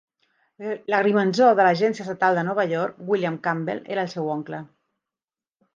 [0.93, 4.65] L'agrimensor de l'agència estatal de Nova York, William Campbell, era el seu oncle.